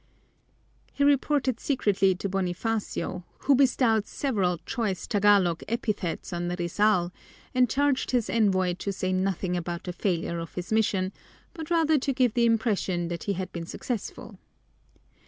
[0.91, 7.11] He reported secretly to Bonifacio, who bestowed several choice Tagalog epithets on Rizal,
[7.53, 11.13] and charged his envoy to say nothing about the failure of his mission,
[11.53, 14.39] but rather to give the impression that he had been successful.